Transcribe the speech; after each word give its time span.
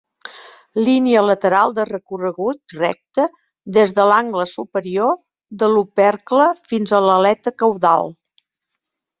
Línia 0.85 1.21
lateral 1.25 1.75
de 1.79 1.83
recorregut 1.89 2.75
recte 2.79 3.27
des 3.77 3.93
de 3.99 4.07
l'angle 4.13 4.47
superior 4.55 5.15
de 5.63 5.71
l'opercle 5.75 6.51
fins 6.73 6.95
a 6.97 7.05
l'aleta 7.11 7.59
caudal. 7.65 8.13